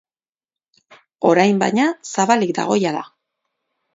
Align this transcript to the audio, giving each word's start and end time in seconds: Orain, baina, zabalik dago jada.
Orain, 1.33 1.59
baina, 1.65 1.85
zabalik 2.13 2.57
dago 2.61 2.81
jada. 2.87 3.07